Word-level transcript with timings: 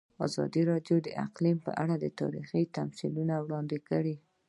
ازادي 0.27 0.61
راډیو 0.71 0.97
د 1.03 1.07
اقلیم 1.25 1.57
په 1.65 1.71
اړه 1.81 1.95
تاریخي 2.21 2.61
تمثیلونه 2.77 3.33
وړاندې 3.39 3.77
کړي. 3.89 4.15